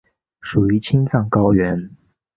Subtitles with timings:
[0.39, 1.91] 属于青藏高原。